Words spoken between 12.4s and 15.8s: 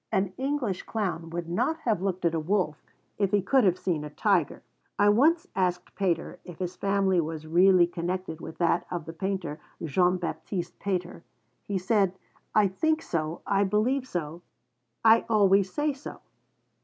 'I think so, I believe so, I always